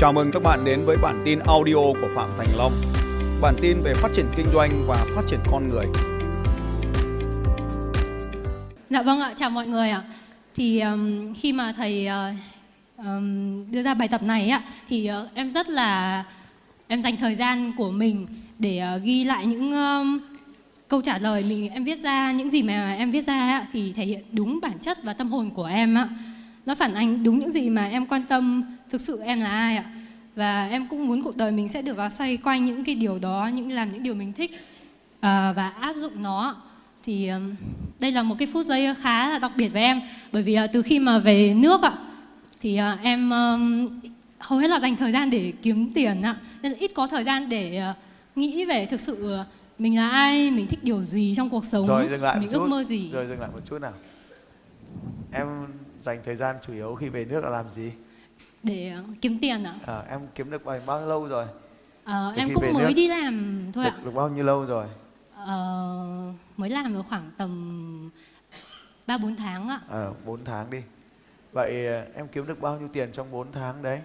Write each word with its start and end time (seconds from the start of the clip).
Chào 0.00 0.12
mừng 0.12 0.30
các 0.32 0.42
bạn 0.42 0.64
đến 0.64 0.84
với 0.84 0.96
bản 0.96 1.22
tin 1.24 1.38
audio 1.38 1.74
của 1.74 2.08
Phạm 2.14 2.28
Thành 2.38 2.48
Long. 2.58 2.72
Bản 3.42 3.54
tin 3.62 3.76
về 3.84 3.94
phát 3.94 4.08
triển 4.14 4.26
kinh 4.36 4.46
doanh 4.52 4.70
và 4.86 5.06
phát 5.16 5.22
triển 5.28 5.40
con 5.50 5.68
người. 5.68 5.86
Dạ 8.90 9.02
vâng 9.02 9.20
ạ, 9.20 9.34
chào 9.36 9.50
mọi 9.50 9.66
người 9.66 9.90
ạ. 9.90 10.02
Thì 10.54 10.80
um, 10.80 11.34
khi 11.34 11.52
mà 11.52 11.72
thầy 11.76 12.08
uh, 12.08 13.04
um, 13.06 13.70
đưa 13.70 13.82
ra 13.82 13.94
bài 13.94 14.08
tập 14.08 14.22
này 14.22 14.48
ạ, 14.48 14.62
thì 14.88 15.10
uh, 15.22 15.34
em 15.34 15.52
rất 15.52 15.68
là 15.68 16.24
em 16.86 17.02
dành 17.02 17.16
thời 17.16 17.34
gian 17.34 17.72
của 17.76 17.90
mình 17.90 18.26
để 18.58 18.82
uh, 18.96 19.02
ghi 19.02 19.24
lại 19.24 19.46
những 19.46 19.72
um, 19.72 20.20
câu 20.88 21.02
trả 21.02 21.18
lời 21.18 21.44
mình 21.48 21.70
em 21.70 21.84
viết 21.84 21.98
ra 21.98 22.32
những 22.32 22.50
gì 22.50 22.62
mà 22.62 22.94
em 22.98 23.10
viết 23.10 23.24
ra 23.24 23.38
ạ, 23.38 23.66
thì 23.72 23.92
thể 23.92 24.04
hiện 24.04 24.24
đúng 24.32 24.58
bản 24.62 24.78
chất 24.78 25.04
và 25.04 25.12
tâm 25.12 25.30
hồn 25.30 25.50
của 25.50 25.66
em 25.66 25.94
ạ. 25.98 26.08
Nó 26.66 26.74
phản 26.74 26.94
ánh 26.94 27.24
đúng 27.24 27.38
những 27.38 27.50
gì 27.50 27.70
mà 27.70 27.84
em 27.84 28.06
quan 28.06 28.22
tâm 28.28 28.64
thực 28.90 29.00
sự 29.00 29.20
em 29.20 29.40
là 29.40 29.50
ai 29.50 29.76
ạ. 29.76 29.84
Và 30.34 30.68
em 30.68 30.86
cũng 30.86 31.08
muốn 31.08 31.22
cuộc 31.22 31.36
đời 31.36 31.52
mình 31.52 31.68
sẽ 31.68 31.82
được 31.82 31.96
uh, 32.06 32.12
xoay 32.12 32.36
quanh 32.36 32.66
những 32.66 32.84
cái 32.84 32.94
điều 32.94 33.18
đó, 33.18 33.50
những 33.54 33.72
làm 33.72 33.92
những 33.92 34.02
điều 34.02 34.14
mình 34.14 34.32
thích 34.32 34.50
uh, 34.52 35.20
và 35.56 35.72
áp 35.80 35.96
dụng 35.96 36.22
nó. 36.22 36.56
Thì 37.04 37.30
đây 38.00 38.12
là 38.12 38.22
một 38.22 38.34
cái 38.38 38.48
phút 38.52 38.66
giây 38.66 38.94
khá 38.94 39.30
là 39.30 39.38
đặc 39.38 39.52
biệt 39.56 39.68
với 39.68 39.82
em. 39.82 40.00
Bởi 40.32 40.42
vì 40.42 40.58
uh, 40.64 40.70
từ 40.72 40.82
khi 40.82 40.98
mà 40.98 41.18
về 41.18 41.54
nước 41.54 41.82
ạ 41.82 41.92
thì 42.60 42.80
uh, 42.80 43.02
em 43.02 43.30
hầu 44.38 44.58
hết 44.58 44.68
là 44.68 44.78
dành 44.78 44.96
thời 44.96 45.12
gian 45.12 45.30
để 45.30 45.52
kiếm 45.62 45.92
tiền 45.94 46.22
ạ. 46.22 46.36
Nên 46.62 46.72
là 46.72 46.78
ít 46.78 46.90
có 46.94 47.06
thời 47.06 47.24
gian 47.24 47.48
để 47.48 47.82
uh, 47.90 47.96
nghĩ 48.36 48.64
về 48.64 48.86
thực 48.86 49.00
sự 49.00 49.36
mình 49.78 49.96
là 49.96 50.10
ai 50.10 50.50
mình 50.50 50.66
thích 50.66 50.84
điều 50.84 51.04
gì 51.04 51.34
trong 51.36 51.50
cuộc 51.50 51.64
sống 51.64 51.86
rồi 51.86 52.08
dừng 52.10 52.22
lại 52.22 52.36
mình 52.38 52.46
một 52.46 52.52
chút. 52.52 52.60
ước 52.60 52.68
mơ 52.68 52.84
gì. 52.84 53.10
Rồi 53.12 53.26
dừng 53.26 53.40
lại 53.40 53.50
một 53.52 53.60
chút 53.68 53.78
nào. 53.78 53.92
Em 55.32 55.46
dành 56.02 56.18
thời 56.24 56.36
gian 56.36 56.56
chủ 56.66 56.72
yếu 56.72 56.94
khi 56.94 57.08
về 57.08 57.24
nước 57.24 57.44
là 57.44 57.50
làm 57.50 57.64
gì 57.76 57.90
để 58.62 58.94
uh, 59.00 59.20
kiếm 59.20 59.38
tiền 59.40 59.64
ạ. 59.64 59.74
À, 59.86 60.02
em 60.10 60.20
kiếm 60.34 60.50
được 60.50 60.64
bao, 60.64 60.80
bao 60.86 61.06
lâu 61.06 61.28
rồi? 61.28 61.46
Ờ, 62.04 62.32
Từ 62.36 62.40
em 62.40 62.48
cũng 62.54 62.72
mới 62.74 62.84
nước. 62.84 62.92
đi 62.96 63.08
làm 63.08 63.64
thôi 63.74 63.84
ạ. 63.84 63.90
được, 63.96 64.04
được 64.04 64.14
bao 64.14 64.28
nhiêu 64.28 64.44
lâu 64.44 64.64
rồi? 64.64 64.86
Ờ, 65.34 66.32
mới 66.56 66.70
làm 66.70 66.94
được 66.94 67.02
khoảng 67.08 67.30
tầm 67.36 68.10
ba 69.06 69.18
bốn 69.18 69.36
tháng 69.36 69.68
ạ. 69.68 69.80
À, 69.90 70.06
4 70.24 70.44
tháng 70.44 70.70
đi. 70.70 70.78
Vậy 71.52 71.86
ờ, 71.86 72.04
em 72.14 72.28
kiếm 72.28 72.46
được 72.46 72.60
bao 72.60 72.78
nhiêu 72.78 72.88
tiền 72.92 73.12
trong 73.12 73.30
4 73.30 73.52
tháng 73.52 73.82
đấy? 73.82 74.00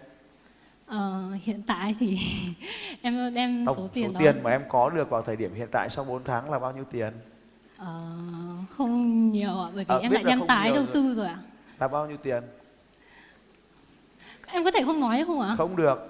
Ờ, 0.86 1.32
hiện 1.44 1.62
tại 1.68 1.96
thì 2.00 2.18
em 3.02 3.34
đem 3.34 3.66
Tổng 3.66 3.76
số 3.78 3.88
tiền 3.88 4.14
đó. 4.14 4.20
tiền 4.20 4.44
mà 4.44 4.52
em 4.52 4.62
có 4.70 4.90
được 4.90 5.10
vào 5.10 5.22
thời 5.22 5.36
điểm 5.36 5.54
hiện 5.54 5.68
tại 5.72 5.90
sau 5.90 6.06
4 6.06 6.24
tháng 6.24 6.52
là 6.52 6.60
bao 6.60 6.72
nhiêu 6.72 6.84
tiền? 6.92 7.14
Ờ, 7.78 8.12
không 8.70 9.32
nhiều 9.32 9.62
ạ 9.62 9.70
bởi 9.76 9.86
vì 9.86 9.96
À, 9.96 9.98
em 9.98 10.12
là 10.12 10.22
đem 10.26 10.46
tái 10.48 10.72
đầu 10.74 10.86
tư 10.94 11.14
rồi 11.14 11.28
ạ. 11.28 11.38
Là 11.80 11.88
bao 11.88 12.08
nhiêu 12.08 12.18
tiền 12.18 12.44
em 14.48 14.64
có 14.64 14.72
thể 14.72 14.82
không 14.86 15.00
nói 15.00 15.24
không 15.28 15.42
ạ? 15.42 15.56
Không 15.58 15.76
được. 15.76 16.10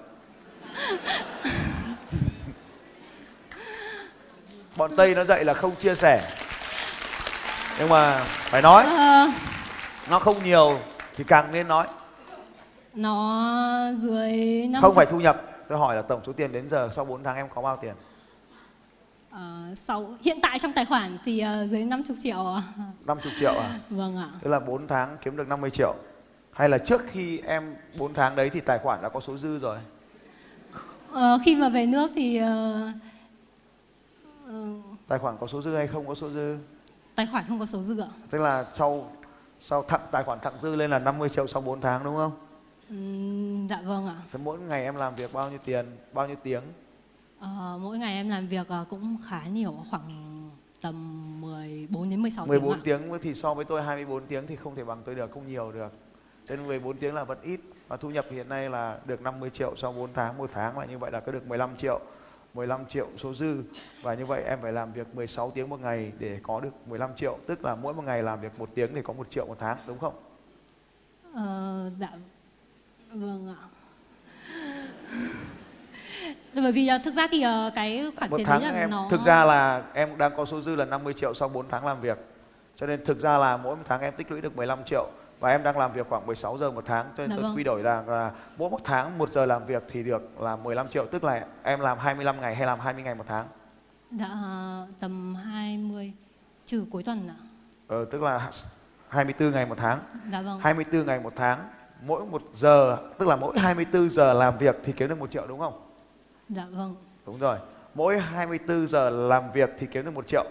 Bọn 4.76 4.90
tây 4.96 5.14
nó 5.14 5.24
dạy 5.24 5.44
là 5.44 5.54
không 5.54 5.74
chia 5.76 5.94
sẻ. 5.94 6.30
Nhưng 7.78 7.88
mà 7.88 8.20
phải 8.26 8.62
nói 8.62 8.84
Ờ, 8.84 9.26
nó 10.10 10.18
không 10.18 10.44
nhiều 10.44 10.78
thì 11.14 11.24
càng 11.24 11.52
nên 11.52 11.68
nói. 11.68 11.86
Nó 12.94 13.42
dưới 13.98 14.32
năm 14.70 14.82
không 14.82 14.94
phải 14.94 15.06
thu 15.06 15.20
nhập. 15.20 15.42
Tôi 15.68 15.78
hỏi 15.78 15.96
là 15.96 16.02
tổng 16.02 16.20
số 16.26 16.32
tiền 16.32 16.52
đến 16.52 16.68
giờ 16.68 16.88
sau 16.92 17.04
4 17.04 17.22
tháng 17.24 17.36
em 17.36 17.48
có 17.54 17.62
bao 17.62 17.76
tiền? 17.82 17.94
Ờ, 19.30 19.40
sau 19.74 20.14
hiện 20.22 20.38
tại 20.42 20.58
trong 20.58 20.72
tài 20.72 20.84
khoản 20.84 21.18
thì 21.24 21.40
ờ, 21.40 21.66
dưới 21.66 21.84
50 21.84 22.16
triệu 22.22 22.46
ạ. 22.54 22.62
50 23.06 23.32
triệu 23.40 23.52
à? 23.58 23.78
Vâng 23.90 24.16
ạ. 24.16 24.28
Tức 24.42 24.50
là 24.50 24.60
4 24.60 24.86
tháng 24.88 25.16
kiếm 25.22 25.36
được 25.36 25.48
50 25.48 25.70
triệu 25.70 25.94
hay 26.56 26.68
là 26.68 26.78
trước 26.78 27.02
khi 27.06 27.38
em 27.38 27.74
4 27.98 28.14
tháng 28.14 28.36
đấy 28.36 28.50
thì 28.50 28.60
tài 28.60 28.78
khoản 28.78 29.02
đã 29.02 29.08
có 29.08 29.20
số 29.20 29.36
dư 29.36 29.58
rồi? 29.58 29.78
Ờ, 31.12 31.38
khi 31.44 31.56
mà 31.56 31.68
về 31.68 31.86
nước 31.86 32.10
thì 32.14 32.36
ờ, 32.36 32.92
ờ, 34.46 34.64
tài 35.08 35.18
khoản 35.18 35.36
có 35.40 35.46
số 35.46 35.62
dư 35.62 35.76
hay 35.76 35.86
không 35.86 36.06
có 36.06 36.14
số 36.14 36.30
dư? 36.30 36.58
Tài 37.14 37.26
khoản 37.26 37.44
không 37.48 37.58
có 37.58 37.66
số 37.66 37.78
dư 37.78 38.00
ạ. 38.00 38.08
Tức 38.30 38.38
là 38.38 38.66
sau 38.74 39.10
sau 39.60 39.82
thặng 39.82 40.00
tài 40.10 40.24
khoản 40.24 40.40
thặng 40.40 40.54
dư 40.62 40.76
lên 40.76 40.90
là 40.90 40.98
50 40.98 41.28
triệu 41.28 41.46
sau 41.46 41.62
4 41.62 41.80
tháng 41.80 42.04
đúng 42.04 42.16
không? 42.16 42.32
Ừm, 42.90 43.68
dạ 43.68 43.80
vâng 43.84 44.06
ạ. 44.06 44.16
Thế 44.32 44.38
mỗi 44.44 44.58
ngày 44.58 44.84
em 44.84 44.96
làm 44.96 45.14
việc 45.14 45.32
bao 45.32 45.50
nhiêu 45.50 45.58
tiền 45.64 45.86
bao 46.12 46.26
nhiêu 46.26 46.36
tiếng? 46.42 46.62
Ờ, 47.40 47.78
mỗi 47.82 47.98
ngày 47.98 48.14
em 48.14 48.28
làm 48.28 48.46
việc 48.46 48.68
ờ, 48.68 48.84
cũng 48.90 49.16
khá 49.28 49.46
nhiều 49.46 49.74
khoảng 49.90 50.32
tầm 50.80 51.40
14 51.40 52.10
đến 52.10 52.22
16 52.22 52.46
14 52.46 52.80
tiếng 52.82 53.02
ạ. 53.02 53.06
tiếng 53.10 53.18
thì 53.22 53.34
so 53.34 53.54
với 53.54 53.64
tôi 53.64 53.82
24 53.82 54.26
tiếng 54.26 54.46
thì 54.46 54.56
không 54.56 54.76
thể 54.76 54.84
bằng 54.84 55.02
tôi 55.04 55.14
được 55.14 55.30
không 55.30 55.48
nhiều 55.48 55.72
được 55.72 55.92
cho 56.48 56.56
nên 56.56 56.66
14 56.66 56.96
tiếng 56.96 57.14
là 57.14 57.24
vẫn 57.24 57.38
ít 57.42 57.60
và 57.88 57.96
thu 57.96 58.10
nhập 58.10 58.26
hiện 58.30 58.48
nay 58.48 58.70
là 58.70 58.98
được 59.04 59.22
50 59.22 59.50
triệu 59.50 59.74
sau 59.76 59.92
4 59.92 60.12
tháng 60.14 60.38
một 60.38 60.50
tháng 60.52 60.78
là 60.78 60.84
như 60.84 60.98
vậy 60.98 61.10
là 61.10 61.20
có 61.20 61.32
được 61.32 61.46
15 61.46 61.76
triệu. 61.76 62.00
15 62.56 62.86
triệu 62.86 63.08
số 63.16 63.34
dư 63.34 63.62
và 64.02 64.14
như 64.14 64.26
vậy 64.26 64.42
em 64.46 64.58
phải 64.62 64.72
làm 64.72 64.92
việc 64.92 65.14
16 65.14 65.50
tiếng 65.50 65.68
một 65.68 65.80
ngày 65.80 66.12
để 66.18 66.40
có 66.42 66.60
được 66.60 66.70
15 66.86 67.10
triệu 67.16 67.38
tức 67.46 67.64
là 67.64 67.74
mỗi 67.74 67.94
một 67.94 68.02
ngày 68.02 68.22
làm 68.22 68.40
việc 68.40 68.58
một 68.58 68.68
tiếng 68.74 68.94
để 68.94 69.02
có 69.02 69.12
một 69.12 69.30
triệu 69.30 69.46
một 69.46 69.56
tháng 69.58 69.76
đúng 69.86 69.98
không? 69.98 70.14
Ờ, 71.34 71.90
dạ. 72.00 72.10
Vâng 73.12 73.54
ạ. 73.60 73.62
Bởi 76.62 76.72
vì 76.72 76.86
ờ, 76.86 76.98
thực 77.04 77.14
ra 77.14 77.26
thì 77.30 77.42
ờ, 77.42 77.70
cái 77.74 78.10
khoản 78.16 78.30
một 78.30 78.36
tiền 78.36 78.46
tháng 78.46 78.60
đấy 78.60 78.72
là 78.72 78.78
em 78.78 78.90
nó 78.90 79.08
thực 79.10 79.22
ra 79.22 79.44
là 79.44 79.82
em 79.94 80.18
đang 80.18 80.36
có 80.36 80.44
số 80.44 80.60
dư 80.60 80.76
là 80.76 80.84
50 80.84 81.14
triệu 81.14 81.34
sau 81.34 81.48
4 81.48 81.68
tháng 81.68 81.86
làm 81.86 82.00
việc 82.00 82.18
cho 82.76 82.86
nên 82.86 83.04
thực 83.04 83.20
ra 83.20 83.38
là 83.38 83.56
mỗi 83.56 83.76
một 83.76 83.82
tháng 83.88 84.00
em 84.00 84.14
tích 84.16 84.30
lũy 84.30 84.40
được 84.40 84.56
15 84.56 84.84
triệu 84.84 85.08
và 85.40 85.50
em 85.50 85.62
đang 85.62 85.78
làm 85.78 85.92
việc 85.92 86.06
khoảng 86.08 86.26
16 86.26 86.58
giờ 86.58 86.70
một 86.70 86.84
tháng 86.86 87.06
cho 87.16 87.22
nên 87.22 87.30
Dạ 87.30 87.36
tôi 87.36 87.42
vâng. 87.42 87.56
quy 87.56 87.64
đổi 87.64 87.82
là, 87.82 88.02
là 88.06 88.32
mỗi 88.58 88.70
một 88.70 88.80
tháng 88.84 89.18
một 89.18 89.32
giờ 89.32 89.46
làm 89.46 89.66
việc 89.66 89.82
thì 89.88 90.02
được 90.02 90.40
là 90.40 90.56
15 90.56 90.88
triệu 90.88 91.06
tức 91.06 91.24
là 91.24 91.46
em 91.62 91.80
làm 91.80 91.98
25 91.98 92.40
ngày 92.40 92.54
hay 92.54 92.66
làm 92.66 92.80
20 92.80 93.02
ngày 93.02 93.14
một 93.14 93.24
tháng 93.28 93.46
dạ 94.10 94.28
tầm 95.00 95.34
20 95.34 96.12
trừ 96.66 96.84
cuối 96.90 97.02
tuần 97.02 97.28
ạ 97.28 97.36
ờ, 97.88 98.04
tức 98.04 98.22
là 98.22 98.50
24 99.08 99.50
ngày 99.52 99.66
một 99.66 99.78
tháng 99.78 99.98
dạ 100.32 100.42
vâng 100.42 100.60
24 100.60 101.06
ngày 101.06 101.20
một 101.20 101.32
tháng 101.36 101.68
mỗi 102.02 102.26
một 102.26 102.42
giờ 102.54 102.96
tức 103.18 103.28
là 103.28 103.36
mỗi 103.36 103.58
24 103.58 104.10
giờ 104.10 104.32
làm 104.32 104.58
việc 104.58 104.76
thì 104.84 104.92
kiếm 104.92 105.08
được 105.08 105.18
một 105.18 105.30
triệu 105.30 105.46
đúng 105.46 105.58
không 105.58 105.74
dạ 106.48 106.66
vâng 106.70 106.96
Đúng 107.26 107.38
rồi. 107.38 107.58
Mỗi 107.94 108.18
24 108.18 108.86
giờ 108.86 109.10
làm 109.10 109.52
việc 109.52 109.70
thì 109.78 109.86
kiếm 109.86 110.04
được 110.04 110.10
một 110.10 110.26
triệu. 110.26 110.44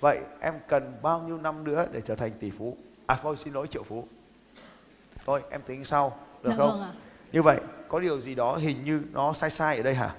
Vậy 0.00 0.18
em 0.40 0.54
cần 0.68 0.92
bao 1.02 1.20
nhiêu 1.20 1.38
năm 1.38 1.64
nữa 1.64 1.86
để 1.92 2.00
trở 2.00 2.14
thành 2.14 2.32
tỷ 2.40 2.50
phú? 2.50 2.76
À 3.06 3.18
thôi 3.22 3.36
xin 3.44 3.52
lỗi 3.52 3.66
triệu 3.68 3.82
phú. 3.82 4.08
Thôi 5.26 5.42
em 5.50 5.62
tính 5.66 5.84
sau, 5.84 6.10
được 6.42 6.50
dạ 6.50 6.56
không? 6.56 6.80
vâng 6.80 6.94
Như 7.32 7.42
vậy 7.42 7.60
có 7.88 8.00
điều 8.00 8.20
gì 8.20 8.34
đó 8.34 8.56
hình 8.56 8.84
như 8.84 9.02
nó 9.12 9.32
sai 9.32 9.50
sai 9.50 9.76
ở 9.76 9.82
đây 9.82 9.94
hả? 9.94 10.14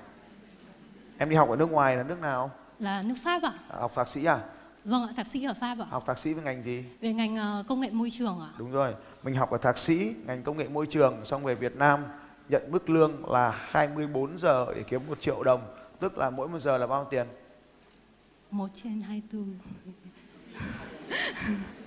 Em 1.18 1.30
đi 1.30 1.36
học 1.36 1.50
ở 1.50 1.56
nước 1.56 1.72
ngoài 1.72 1.98
là 1.98 2.04
nước 2.04 2.20
nào? 2.22 2.52
là 2.80 3.02
nước 3.02 3.16
Pháp 3.24 3.44
ạ 3.44 3.54
À, 3.70 3.78
học 3.80 3.92
thạc 3.96 4.10
sĩ 4.10 4.26
à? 4.26 4.40
vâng 4.86 5.08
ạ 5.08 5.14
thạc 5.16 5.28
sĩ 5.28 5.44
ở 5.44 5.54
Pháp 5.54 5.78
ạ 5.80 5.86
Học 5.90 6.04
thạc 6.06 6.20
sĩ 6.20 6.34
với 6.34 6.44
ngành 6.44 6.64
gì? 6.64 6.86
về 7.02 7.14
ngành 7.14 7.36
ờ, 7.36 7.64
công 7.68 7.80
nghệ 7.80 7.90
môi 7.92 8.10
trường 8.12 8.40
ạ 8.40 8.50
Đúng 8.58 8.72
rồi. 8.72 8.96
Mình 9.24 9.36
học 9.36 9.52
ở 9.52 9.58
thạc 9.58 9.78
sĩ 9.78 10.16
ngành 10.26 10.44
công 10.44 10.58
nghệ 10.58 10.68
môi 10.68 10.86
trường 10.88 11.26
xong 11.26 11.44
về 11.44 11.56
Việt 11.56 11.76
Nam 11.76 12.04
nhận 12.50 12.72
mức 12.72 12.90
lương 12.90 13.32
là 13.32 13.50
24 13.70 14.38
giờ 14.38 14.66
để 14.76 14.84
kiếm 14.84 15.02
một 15.08 15.22
triệu 15.22 15.44
đồng. 15.44 15.62
Tức 16.00 16.18
là 16.18 16.30
mỗi 16.30 16.48
một 16.48 16.60
giờ 16.60 16.78
là 16.78 16.88
bao 16.88 17.02
nhiêu 17.02 17.10
tiền? 17.10 17.28
một 18.52 18.70
trên 18.84 19.02
24 19.02 19.54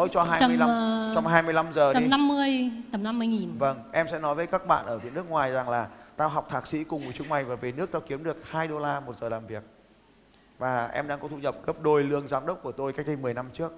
Thôi 0.00 0.08
cho 0.12 0.22
25 0.22 0.68
ờ, 0.68 1.12
trong 1.14 1.26
25 1.26 1.72
giờ 1.72 1.92
đi. 1.92 2.00
tầm 2.00 2.10
50 2.10 2.70
tầm 2.92 3.02
50 3.02 3.26
nghìn 3.28 3.58
Vâng, 3.58 3.82
em 3.92 4.06
sẽ 4.10 4.18
nói 4.18 4.34
với 4.34 4.46
các 4.46 4.66
bạn 4.66 4.86
ở 4.86 4.98
Việt 4.98 5.14
nước 5.14 5.30
ngoài 5.30 5.52
rằng 5.52 5.68
là 5.68 5.88
tao 6.16 6.28
học 6.28 6.46
thạc 6.50 6.66
sĩ 6.66 6.84
cùng 6.84 7.02
với 7.02 7.12
chúng 7.12 7.28
mày 7.28 7.44
và 7.44 7.54
về 7.54 7.72
nước 7.72 7.92
tao 7.92 8.02
kiếm 8.06 8.24
được 8.24 8.36
2 8.50 8.68
đô 8.68 8.78
la 8.78 9.00
một 9.00 9.18
giờ 9.18 9.28
làm 9.28 9.46
việc. 9.46 9.62
Và 10.58 10.86
em 10.86 11.08
đang 11.08 11.20
có 11.20 11.28
thu 11.28 11.36
nhập 11.36 11.56
gấp 11.66 11.82
đôi 11.82 12.04
lương 12.04 12.28
giám 12.28 12.46
đốc 12.46 12.62
của 12.62 12.72
tôi 12.72 12.92
cách 12.92 13.06
đây 13.06 13.16
10 13.16 13.34
năm 13.34 13.46
trước. 13.52 13.72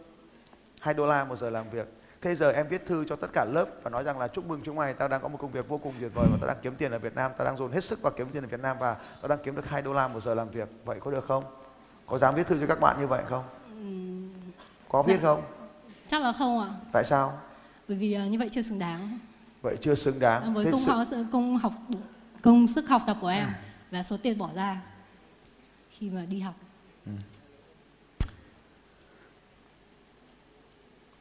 2 0.80 0.94
đô 0.94 1.06
la 1.06 1.24
một 1.24 1.38
giờ 1.38 1.50
làm 1.50 1.70
việc. 1.70 1.88
Thế 2.20 2.34
giờ 2.34 2.50
em 2.52 2.68
viết 2.68 2.86
thư 2.86 3.04
cho 3.04 3.16
tất 3.16 3.30
cả 3.32 3.44
lớp 3.44 3.66
và 3.82 3.90
nói 3.90 4.04
rằng 4.04 4.18
là 4.18 4.28
chúc 4.28 4.46
mừng 4.46 4.60
chúng 4.64 4.76
mày, 4.76 4.94
tao 4.94 5.08
đang 5.08 5.20
có 5.22 5.28
một 5.28 5.38
công 5.40 5.50
việc 5.52 5.68
vô 5.68 5.78
cùng 5.78 5.92
tuyệt 6.00 6.14
vời 6.14 6.26
và 6.30 6.36
tao 6.40 6.48
đang 6.48 6.56
kiếm 6.62 6.74
tiền 6.74 6.92
ở 6.92 6.98
Việt 6.98 7.14
Nam, 7.14 7.30
tao 7.38 7.44
đang 7.46 7.56
dồn 7.56 7.72
hết 7.72 7.84
sức 7.84 8.02
vào 8.02 8.12
kiếm 8.16 8.26
tiền 8.32 8.44
ở 8.44 8.48
Việt 8.48 8.60
Nam 8.60 8.76
và 8.80 8.96
tao 9.22 9.28
đang 9.28 9.38
kiếm 9.42 9.56
được 9.56 9.68
2 9.68 9.82
đô 9.82 9.92
la 9.92 10.08
một 10.08 10.22
giờ 10.22 10.34
làm 10.34 10.50
việc. 10.50 10.68
Vậy 10.84 11.00
có 11.00 11.10
được 11.10 11.24
không? 11.28 11.44
Có 12.06 12.18
dám 12.18 12.34
viết 12.34 12.46
thư 12.46 12.60
cho 12.60 12.66
các 12.66 12.80
bạn 12.80 13.00
như 13.00 13.06
vậy 13.06 13.22
không? 13.28 13.44
Có 14.88 15.02
viết 15.02 15.18
không? 15.22 15.42
Chắc 16.12 16.22
là 16.22 16.32
không 16.32 16.60
ạ. 16.60 16.68
Tại 16.92 17.04
sao? 17.04 17.38
bởi 17.88 17.96
vì 17.96 18.12
ờ, 18.12 18.26
như 18.26 18.38
vậy 18.38 18.48
chưa 18.52 18.62
xứng 18.62 18.78
đáng. 18.78 19.18
Vậy 19.62 19.76
chưa 19.80 19.94
xứng 19.94 20.18
đáng. 20.20 20.54
với 20.54 20.64
Thế 20.64 20.70
công 20.70 20.80
sự- 20.80 20.90
học 20.90 21.28
công 21.32 21.56
học 21.58 21.72
công 22.42 22.66
sức 22.68 22.88
học 22.88 23.02
tập 23.06 23.16
của 23.20 23.28
em 23.28 23.48
và 23.90 24.02
số 24.02 24.16
tiền 24.16 24.38
bỏ 24.38 24.50
ra 24.54 24.80
khi 25.90 26.10
mà 26.10 26.24
đi 26.28 26.40
học. 26.40 26.54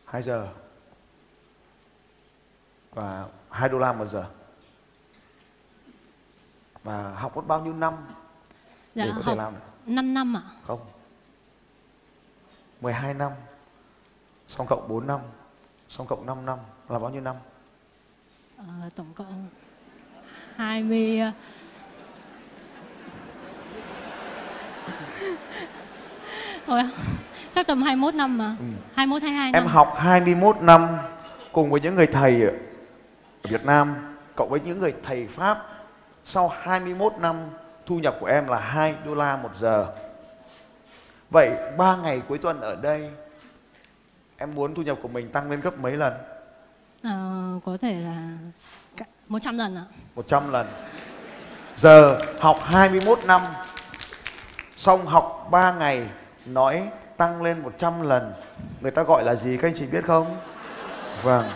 2 0.05 0.21
giờ. 0.23 0.47
Và 2.93 3.25
2 3.49 3.69
đô 3.69 3.79
la 3.79 3.93
một 3.93 4.05
giờ. 4.11 4.25
Và 6.83 7.13
học 7.15 7.35
mất 7.37 7.47
bao 7.47 7.61
nhiêu 7.63 7.73
năm 7.73 7.93
dạ 8.95 9.05
để 9.05 9.11
có 9.15 9.21
thể 9.25 9.35
làm 9.35 9.53
được? 9.53 9.59
5 9.85 10.13
năm 10.13 10.37
ạ. 10.37 10.41
Không. 10.67 10.79
12 12.81 13.13
năm 13.13 13.31
xong 14.51 14.67
cộng 14.67 14.87
4 14.87 15.07
năm 15.07 15.19
xong 15.89 16.07
cộng 16.07 16.25
5 16.25 16.45
năm 16.45 16.57
là 16.89 16.99
bao 16.99 17.09
nhiêu 17.09 17.21
năm 17.21 17.35
Ờ, 18.57 18.89
tổng 18.95 19.13
cộng 19.15 19.47
20 20.55 21.21
Thôi, 26.67 26.81
chắc 27.53 27.67
tầm 27.67 27.81
21 27.81 28.13
năm 28.13 28.37
mà. 28.37 28.55
Ừ. 28.59 28.65
21 28.95 29.21
22 29.21 29.51
năm. 29.51 29.63
Em 29.63 29.67
học 29.67 29.93
21 29.97 30.55
năm 30.61 30.87
cùng 31.51 31.69
với 31.71 31.81
những 31.81 31.95
người 31.95 32.07
thầy 32.07 32.41
ở 32.41 32.51
Việt 33.43 33.65
Nam 33.65 34.15
cộng 34.35 34.49
với 34.49 34.59
những 34.59 34.79
người 34.79 34.93
thầy 35.03 35.27
Pháp. 35.27 35.67
Sau 36.23 36.47
21 36.61 37.13
năm 37.19 37.35
thu 37.85 37.99
nhập 37.99 38.17
của 38.19 38.25
em 38.25 38.47
là 38.47 38.59
2 38.59 38.95
đô 39.05 39.15
la 39.15 39.37
một 39.37 39.55
giờ. 39.59 39.87
Vậy 41.29 41.51
3 41.77 41.95
ngày 41.95 42.21
cuối 42.27 42.37
tuần 42.37 42.61
ở 42.61 42.75
đây 42.75 43.09
em 44.41 44.55
muốn 44.55 44.75
thu 44.75 44.81
nhập 44.81 44.97
của 45.01 45.07
mình 45.07 45.29
tăng 45.31 45.51
lên 45.51 45.61
gấp 45.61 45.77
mấy 45.77 45.97
lần? 45.97 46.13
À, 47.03 47.13
có 47.65 47.77
thể 47.81 47.93
là 47.99 48.37
100 49.27 49.57
lần 49.57 49.75
ạ. 49.75 49.85
100 50.15 50.51
lần. 50.51 50.67
Giờ 51.75 52.19
học 52.39 52.59
21 52.63 53.19
năm 53.25 53.41
xong 54.77 55.05
học 55.05 55.47
3 55.51 55.73
ngày 55.73 56.09
nói 56.45 56.89
tăng 57.17 57.41
lên 57.41 57.59
100 57.59 58.01
lần 58.01 58.33
người 58.81 58.91
ta 58.91 59.03
gọi 59.03 59.23
là 59.23 59.35
gì 59.35 59.57
các 59.57 59.67
anh 59.67 59.73
chị 59.75 59.85
biết 59.85 60.05
không 60.05 60.37
vâng 61.23 61.51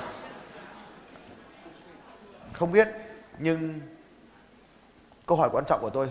không 2.54 2.72
biết 2.72 2.88
nhưng 3.40 3.80
câu 5.26 5.38
hỏi 5.38 5.50
quan 5.52 5.66
trọng 5.68 5.82
của 5.82 5.90
tôi 5.90 6.10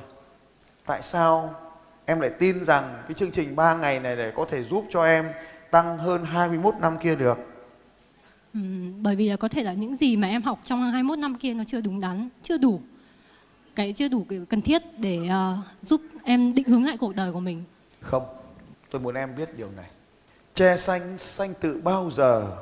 tại 0.87 1.03
sao 1.03 1.55
em 2.05 2.21
lại 2.21 2.31
tin 2.39 2.65
rằng 2.65 3.03
cái 3.09 3.15
chương 3.15 3.31
trình 3.31 3.57
3 3.57 3.75
ngày 3.75 4.01
này 4.01 4.17
để 4.17 4.33
có 4.37 4.47
thể 4.51 4.63
giúp 4.63 4.85
cho 4.91 5.05
em 5.05 5.33
tăng 5.75 5.99
hơn 5.99 6.25
21 6.25 6.75
năm 6.81 6.99
kia 6.99 7.15
được 7.15 7.39
ừ, 8.55 8.61
bởi 9.01 9.17
vì 9.17 9.29
là 9.29 9.37
có 9.37 9.49
thể 9.49 9.63
là 9.63 9.73
những 9.73 9.97
gì 9.97 10.17
mà 10.17 10.29
em 10.29 10.43
học 10.43 10.61
trong 10.65 10.81
21 10.81 11.19
năm 11.19 11.35
kia 11.35 11.55
nó 11.55 11.65
chưa 11.67 11.81
đúng 11.81 12.01
đắn 12.01 12.29
chưa 12.43 12.59
đủ 12.59 12.81
cái 13.75 13.93
chưa 13.93 14.09
đủ 14.09 14.27
cần 14.49 14.63
thiết 14.63 14.83
để 14.99 15.19
uh, 15.19 15.59
giúp 15.83 16.01
em 16.25 16.55
định 16.55 16.69
hướng 16.69 16.85
lại 16.85 16.97
cuộc 16.97 17.17
đời 17.17 17.33
của 17.33 17.41
mình 17.41 17.65
không 18.01 18.23
Tôi 18.95 19.01
muốn 19.01 19.15
em 19.15 19.37
biết 19.37 19.57
điều 19.57 19.71
này. 19.77 19.91
Tre 20.55 20.77
xanh 20.77 21.19
xanh 21.19 21.55
từ 21.61 21.81
bao 21.85 22.11
giờ? 22.11 22.57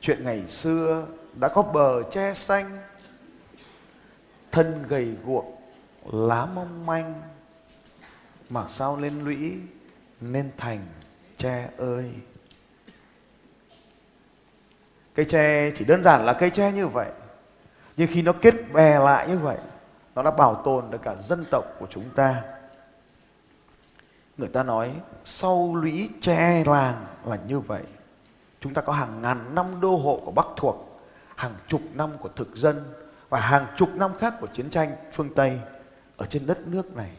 Chuyện 0.00 0.24
ngày 0.24 0.48
xưa 0.48 1.06
đã 1.34 1.48
có 1.48 1.62
bờ 1.62 2.02
tre 2.10 2.34
xanh 2.34 2.78
thân 4.52 4.84
gầy 4.88 5.14
guộc 5.24 5.44
lá 6.12 6.46
mong 6.54 6.86
manh 6.86 7.22
mà 8.50 8.64
sao 8.68 8.96
lên 8.96 9.24
lũy 9.24 9.52
nên 10.20 10.50
thành 10.56 10.86
tre 11.40 11.68
ơi. 11.78 12.10
Cây 15.14 15.26
tre 15.28 15.70
chỉ 15.70 15.84
đơn 15.84 16.02
giản 16.02 16.24
là 16.24 16.32
cây 16.32 16.50
tre 16.50 16.72
như 16.72 16.86
vậy, 16.86 17.08
nhưng 17.96 18.08
khi 18.12 18.22
nó 18.22 18.32
kết 18.32 18.54
bè 18.72 18.98
lại 18.98 19.28
như 19.28 19.38
vậy, 19.38 19.58
nó 20.14 20.22
đã 20.22 20.30
bảo 20.30 20.62
tồn 20.64 20.90
được 20.90 21.02
cả 21.02 21.14
dân 21.14 21.44
tộc 21.50 21.64
của 21.78 21.86
chúng 21.90 22.10
ta. 22.16 22.42
Người 24.36 24.48
ta 24.48 24.62
nói, 24.62 24.92
sau 25.24 25.74
lũy 25.74 26.10
tre 26.20 26.64
làng 26.66 27.06
là 27.24 27.38
như 27.48 27.60
vậy. 27.60 27.82
Chúng 28.60 28.74
ta 28.74 28.82
có 28.82 28.92
hàng 28.92 29.22
ngàn 29.22 29.54
năm 29.54 29.80
đô 29.80 29.96
hộ 29.96 30.22
của 30.24 30.32
bắc 30.32 30.46
thuộc, 30.56 31.00
hàng 31.36 31.54
chục 31.68 31.80
năm 31.94 32.10
của 32.20 32.28
thực 32.28 32.56
dân 32.56 32.92
và 33.28 33.40
hàng 33.40 33.66
chục 33.76 33.88
năm 33.94 34.10
khác 34.18 34.34
của 34.40 34.46
chiến 34.46 34.70
tranh 34.70 34.96
phương 35.12 35.34
tây 35.34 35.60
ở 36.16 36.26
trên 36.26 36.46
đất 36.46 36.66
nước 36.66 36.96
này. 36.96 37.10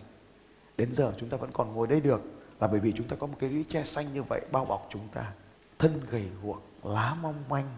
Đến 0.77 0.93
giờ 0.93 1.13
chúng 1.17 1.29
ta 1.29 1.37
vẫn 1.37 1.49
còn 1.53 1.73
ngồi 1.73 1.87
đây 1.87 2.01
được 2.01 2.21
là 2.61 2.67
bởi 2.67 2.79
vì 2.79 2.93
chúng 2.95 3.07
ta 3.07 3.15
có 3.15 3.27
một 3.27 3.35
cái 3.39 3.49
lũy 3.49 3.65
tre 3.69 3.83
xanh 3.83 4.13
như 4.13 4.23
vậy, 4.23 4.41
bao 4.51 4.65
bọc 4.65 4.87
chúng 4.91 5.07
ta. 5.13 5.31
Thân 5.79 6.01
gầy 6.11 6.25
guộc, 6.43 6.63
lá 6.83 7.15
mong 7.21 7.43
manh. 7.49 7.75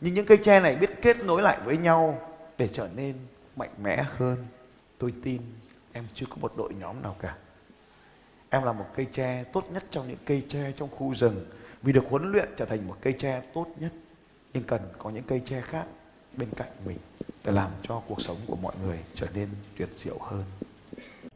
Nhưng 0.00 0.14
những 0.14 0.26
cây 0.26 0.38
tre 0.42 0.60
này 0.60 0.76
biết 0.76 0.90
kết 1.02 1.24
nối 1.24 1.42
lại 1.42 1.58
với 1.64 1.76
nhau 1.76 2.28
để 2.58 2.68
trở 2.72 2.88
nên 2.96 3.16
mạnh 3.56 3.74
mẽ 3.82 4.04
hơn. 4.16 4.46
Tôi 4.98 5.14
tin 5.22 5.42
em 5.92 6.04
chưa 6.14 6.26
có 6.30 6.36
một 6.40 6.52
đội 6.56 6.74
nhóm 6.74 7.02
nào 7.02 7.16
cả. 7.20 7.36
Em 8.50 8.62
là 8.62 8.72
một 8.72 8.86
cây 8.96 9.06
tre 9.12 9.44
tốt 9.44 9.64
nhất 9.70 9.84
trong 9.90 10.08
những 10.08 10.18
cây 10.24 10.42
tre 10.48 10.72
trong 10.72 10.88
khu 10.90 11.14
rừng. 11.14 11.46
Vì 11.82 11.92
được 11.92 12.04
huấn 12.10 12.32
luyện 12.32 12.48
trở 12.56 12.64
thành 12.64 12.88
một 12.88 12.96
cây 13.00 13.12
tre 13.18 13.42
tốt 13.54 13.66
nhất. 13.80 13.92
Nhưng 14.54 14.62
cần 14.62 14.80
có 14.98 15.10
những 15.10 15.24
cây 15.24 15.42
tre 15.44 15.60
khác 15.60 15.86
bên 16.36 16.48
cạnh 16.56 16.70
mình 16.84 16.98
để 17.44 17.52
làm 17.52 17.70
cho 17.82 18.02
cuộc 18.08 18.22
sống 18.22 18.36
của 18.46 18.56
mọi 18.56 18.74
người 18.82 18.98
trở 19.14 19.26
nên 19.34 19.48
tuyệt 19.78 19.88
diệu 19.96 20.18
hơn. 20.20 20.44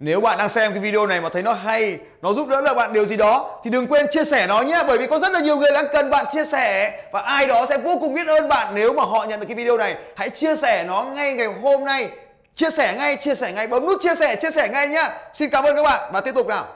Nếu 0.04 0.20
bạn 0.20 0.38
đang 0.38 0.49
xem 0.49 0.72
cái 0.72 0.81
video 0.81 1.06
này 1.06 1.20
mà 1.20 1.28
thấy 1.32 1.43
nó 1.43 1.52
hay, 1.52 1.99
nó 2.22 2.32
giúp 2.32 2.49
đỡ 2.49 2.62
được 2.62 2.75
bạn 2.75 2.93
điều 2.93 3.06
gì 3.06 3.16
đó 3.16 3.60
thì 3.64 3.70
đừng 3.70 3.87
quên 3.87 4.06
chia 4.10 4.25
sẻ 4.25 4.46
nó 4.46 4.60
nhé 4.60 4.82
bởi 4.87 4.99
vì 4.99 5.06
có 5.06 5.19
rất 5.19 5.32
là 5.32 5.40
nhiều 5.40 5.56
người 5.56 5.70
đang 5.75 5.87
cần 5.93 6.10
bạn 6.10 6.26
chia 6.32 6.44
sẻ 6.44 7.00
và 7.12 7.20
ai 7.20 7.46
đó 7.46 7.66
sẽ 7.69 7.78
vô 7.78 7.99
cùng 8.00 8.14
biết 8.14 8.26
ơn 8.26 8.49
bạn 8.49 8.75
nếu 8.75 8.93
mà 8.93 9.04
họ 9.04 9.25
nhận 9.25 9.40
được 9.40 9.46
cái 9.49 9.54
video 9.54 9.76
này. 9.76 9.96
Hãy 10.16 10.31
chia 10.31 10.56
sẻ 10.56 10.84
nó 10.84 11.02
ngay 11.04 11.34
ngày 11.34 11.46
hôm 11.46 11.84
nay. 11.84 12.08
Chia 12.54 12.70
sẻ 12.70 12.94
ngay, 12.99 13.16
chia 13.16 13.34
sẻ 13.34 13.52
ngay, 13.52 13.66
bấm 13.66 13.87
nút 13.87 14.00
chia 14.02 14.14
sẻ, 14.14 14.37
chia 14.37 14.50
sẻ 14.50 14.69
ngay 14.69 14.88
nhá. 14.88 15.10
Xin 15.34 15.50
cảm 15.50 15.64
ơn 15.64 15.76
các 15.76 15.82
bạn 15.82 16.10
và 16.12 16.20
tiếp 16.20 16.34
tục 16.34 16.46
nào. 16.46 16.66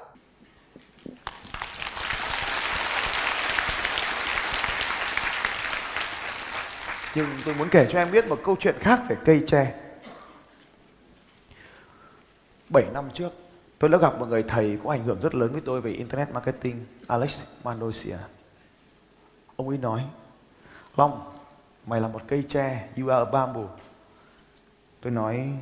Nhưng 7.15 7.27
tôi 7.45 7.55
muốn 7.59 7.69
kể 7.69 7.87
cho 7.93 7.99
em 7.99 8.13
biết 8.13 8.29
một 8.29 8.39
câu 8.45 8.57
chuyện 8.61 8.75
khác 8.81 8.99
về 9.09 9.17
cây 9.25 9.41
tre. 9.47 9.67
7 12.69 12.87
năm 12.93 13.11
trước, 13.15 13.33
tôi 13.79 13.91
đã 13.91 13.99
gặp 13.99 14.19
một 14.19 14.27
người 14.27 14.43
thầy 14.43 14.79
có 14.85 14.91
ảnh 14.91 15.05
hưởng 15.05 15.21
rất 15.21 15.35
lớn 15.35 15.53
với 15.53 15.61
tôi 15.65 15.81
về 15.81 15.91
Internet 15.93 16.31
Marketing, 16.31 16.87
Alex 17.07 17.43
Mandosia. 17.65 18.17
Ông 19.57 19.69
ấy 19.69 19.79
nói, 19.79 20.07
Long, 20.97 21.33
mày 21.87 22.01
là 22.01 22.09
một 22.09 22.23
cây 22.29 22.45
tre, 22.49 22.89
you 22.97 23.09
are 23.09 23.25
a 23.25 23.31
bamboo. 23.31 23.69
Tôi 25.01 25.13
nói, 25.13 25.59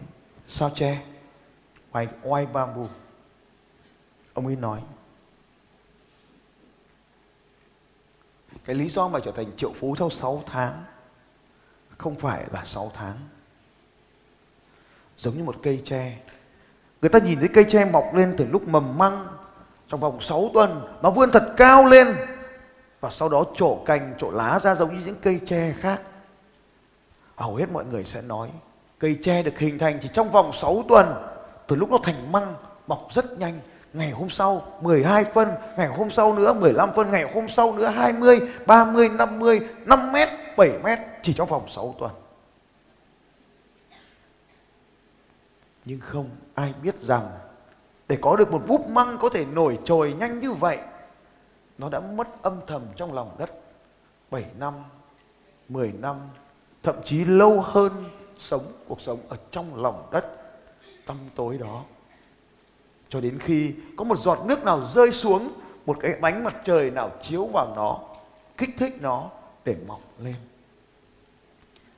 sao 0.49 0.71
tre? 0.75 1.03
Why, 1.93 2.07
why 2.23 2.53
bamboo? 2.53 2.89
Ông 4.35 4.47
ấy 4.47 4.57
nói, 4.57 4.81
cái 8.65 8.77
lý 8.77 8.89
do 8.89 9.09
mà 9.09 9.21
trở 9.25 9.31
thành 9.31 9.57
triệu 9.57 9.73
phú 9.73 9.97
sau 9.99 10.11
6 10.11 10.43
tháng 10.47 10.85
không 11.99 12.15
phải 12.15 12.45
là 12.53 12.65
6 12.65 12.93
tháng. 12.95 13.17
Giống 15.19 15.37
như 15.37 15.45
một 15.45 15.57
cây 15.63 15.83
tre. 15.85 16.19
Người 17.05 17.11
ta 17.11 17.19
nhìn 17.19 17.39
thấy 17.39 17.49
cây 17.49 17.65
tre 17.65 17.85
mọc 17.85 18.15
lên 18.15 18.35
từ 18.39 18.47
lúc 18.51 18.69
mầm 18.69 18.99
măng 18.99 19.27
trong 19.89 20.01
vòng 20.01 20.21
6 20.21 20.51
tuần 20.55 20.87
nó 21.03 21.11
vươn 21.11 21.31
thật 21.33 21.55
cao 21.57 21.85
lên 21.85 22.15
và 23.01 23.11
sau 23.11 23.29
đó 23.29 23.45
trổ 23.57 23.77
cành, 23.87 24.15
trổ 24.19 24.31
lá 24.31 24.61
ra 24.63 24.75
giống 24.75 24.95
như 24.95 25.03
những 25.07 25.17
cây 25.23 25.41
tre 25.47 25.75
khác. 25.81 26.01
Hầu 27.37 27.55
hết 27.55 27.67
mọi 27.73 27.85
người 27.85 28.05
sẽ 28.05 28.23
nói 28.23 28.49
cây 28.99 29.19
tre 29.23 29.43
được 29.43 29.59
hình 29.59 29.79
thành 29.79 29.99
chỉ 30.03 30.09
trong 30.13 30.31
vòng 30.31 30.53
6 30.53 30.85
tuần 30.89 31.15
từ 31.67 31.77
lúc 31.77 31.91
nó 31.91 31.99
thành 32.03 32.33
măng 32.33 32.55
mọc 32.87 33.07
rất 33.11 33.39
nhanh 33.39 33.61
ngày 33.93 34.11
hôm 34.11 34.31
sau 34.31 34.63
12 34.81 35.25
phân, 35.25 35.49
ngày 35.77 35.89
hôm 35.89 36.11
sau 36.11 36.35
nữa 36.35 36.53
15 36.53 36.93
phân, 36.93 37.11
ngày 37.11 37.31
hôm 37.35 37.49
sau 37.49 37.73
nữa 37.73 37.87
20, 37.87 38.41
30, 38.67 39.09
50, 39.09 39.61
5 39.85 40.13
mét, 40.13 40.29
7 40.57 40.71
mét 40.85 40.99
chỉ 41.23 41.33
trong 41.33 41.49
vòng 41.49 41.69
6 41.69 41.95
tuần. 41.99 42.11
Nhưng 45.85 46.01
không 46.01 46.31
ai 46.55 46.75
biết 46.83 47.01
rằng 47.01 47.31
để 48.09 48.19
có 48.23 48.37
được 48.37 48.53
một 48.53 48.63
vúp 48.67 48.89
măng 48.89 49.19
có 49.19 49.29
thể 49.29 49.45
nổi 49.45 49.79
trồi 49.85 50.13
nhanh 50.13 50.41
như 50.41 50.53
vậy 50.53 50.79
nó 51.79 51.89
đã 51.89 52.01
mất 52.01 52.43
âm 52.43 52.61
thầm 52.67 52.83
trong 52.97 53.13
lòng 53.13 53.37
đất 53.39 53.51
7 54.31 54.45
năm, 54.59 54.75
10 55.69 55.93
năm, 55.93 56.17
thậm 56.83 56.95
chí 57.05 57.25
lâu 57.25 57.61
hơn 57.61 58.05
sống 58.39 58.63
cuộc 58.89 59.01
sống 59.01 59.19
ở 59.29 59.37
trong 59.51 59.83
lòng 59.83 60.09
đất 60.13 60.27
tăm 61.07 61.17
tối 61.35 61.59
đó. 61.59 61.83
Cho 63.09 63.21
đến 63.21 63.39
khi 63.39 63.75
có 63.97 64.05
một 64.05 64.19
giọt 64.19 64.45
nước 64.47 64.65
nào 64.65 64.85
rơi 64.85 65.13
xuống 65.13 65.49
một 65.87 65.97
cái 66.01 66.13
bánh 66.21 66.45
mặt 66.45 66.57
trời 66.65 66.91
nào 66.91 67.11
chiếu 67.23 67.47
vào 67.47 67.73
nó 67.77 68.01
kích 68.57 68.71
thích 68.79 68.95
nó 69.01 69.31
để 69.65 69.77
mọc 69.87 70.01
lên. 70.19 70.35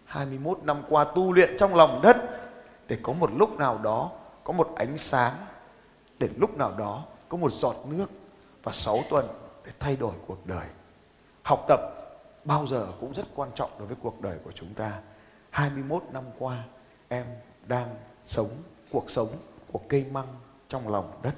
21 0.04 0.58
năm 0.62 0.82
qua 0.88 1.04
tu 1.04 1.32
luyện 1.32 1.56
trong 1.58 1.74
lòng 1.74 2.00
đất 2.02 2.16
để 2.88 2.98
có 3.02 3.12
một 3.12 3.30
lúc 3.34 3.58
nào 3.58 3.78
đó 3.78 4.10
có 4.44 4.52
một 4.52 4.72
ánh 4.76 4.98
sáng 4.98 5.34
để 6.18 6.28
lúc 6.36 6.56
nào 6.56 6.74
đó 6.78 7.04
có 7.28 7.36
một 7.36 7.52
giọt 7.52 7.76
nước 7.86 8.10
và 8.62 8.72
6 8.72 9.04
tuần 9.10 9.28
để 9.64 9.72
thay 9.78 9.96
đổi 9.96 10.14
cuộc 10.26 10.46
đời. 10.46 10.66
Học 11.42 11.64
tập 11.68 11.80
bao 12.44 12.66
giờ 12.66 12.86
cũng 13.00 13.14
rất 13.14 13.26
quan 13.34 13.50
trọng 13.54 13.70
đối 13.78 13.88
với 13.88 13.96
cuộc 14.02 14.20
đời 14.20 14.38
của 14.44 14.52
chúng 14.52 14.74
ta. 14.74 15.00
21 15.50 16.02
năm 16.12 16.24
qua 16.38 16.64
em 17.08 17.26
đang 17.66 17.94
sống 18.26 18.50
cuộc 18.90 19.10
sống 19.10 19.36
của 19.72 19.80
cây 19.88 20.04
măng 20.12 20.28
trong 20.68 20.88
lòng 20.88 21.20
đất. 21.22 21.34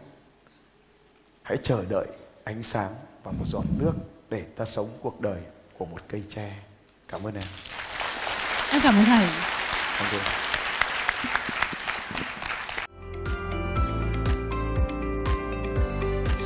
Hãy 1.43 1.59
chờ 1.63 1.85
đợi 1.89 2.07
ánh 2.45 2.63
sáng 2.63 2.95
và 3.23 3.33
một 3.33 3.45
giọt 3.47 3.65
nước 3.79 3.93
để 4.29 4.45
ta 4.57 4.65
sống 4.65 4.89
cuộc 5.03 5.21
đời 5.21 5.43
của 5.79 5.85
một 5.85 6.01
cây 6.09 6.25
tre. 6.29 6.59
Cảm 7.09 7.27
ơn 7.27 7.35
em. 7.35 7.49
Em 8.73 8.81
cảm 8.85 8.95
ơn 8.95 9.05
thầy. 9.05 9.27
Thank 9.99 10.13
you. 10.13 10.48